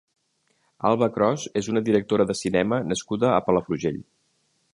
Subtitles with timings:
[0.91, 4.03] Alba Cros és una directora de cinema nascuda a Palafrugell.